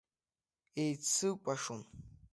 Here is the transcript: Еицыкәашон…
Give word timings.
Еицыкәашон… 0.83 1.81